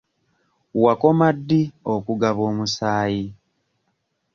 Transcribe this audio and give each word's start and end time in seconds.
Wakoma 0.83 1.27
ddi 1.37 1.61
okugaba 1.93 2.41
omusaayi? 2.51 3.25